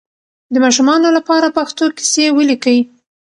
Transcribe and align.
د 0.53 0.55
ماشومانو 0.63 1.07
لپاره 1.17 1.47
پښتو 1.57 1.85
کیسې 1.97 2.25
ولیکئ. 2.37 2.79